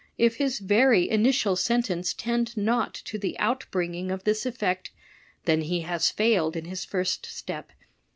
If 0.17 0.37
his 0.37 0.57
very 0.57 1.07
initial 1.07 1.55
sentence 1.55 2.15
tend 2.15 2.57
not 2.57 2.95
to 3.05 3.19
the 3.19 3.37
outbringing 3.37 4.09
of 4.09 4.23
this 4.23 4.47
effect, 4.47 4.89
then 5.45 5.61
he 5.61 5.81
has 5.81 6.09
failed 6.09 6.55
in 6.55 6.65
his 6.65 6.83
first 6.83 7.27
step. 7.27 7.71